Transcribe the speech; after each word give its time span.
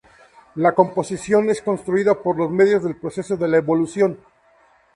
La 0.55 0.73
composición 0.73 1.51
es 1.51 1.61
construida 1.61 2.23
por 2.23 2.35
los 2.35 2.49
medios 2.49 2.83
del 2.83 2.95
proceso 2.95 3.37
de 3.37 3.47
la 3.47 3.57
evolución. 3.57 4.17